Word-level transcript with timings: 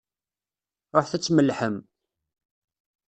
Ṛuḥet 0.95 1.13
ad 1.17 1.21
tmellḥem! 1.23 1.77